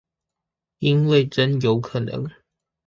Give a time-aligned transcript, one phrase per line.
[0.79, 2.27] 因為真有可能